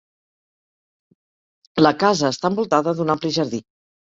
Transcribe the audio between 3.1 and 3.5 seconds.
ampli